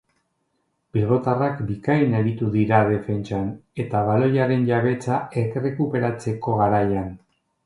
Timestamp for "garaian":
6.65-7.15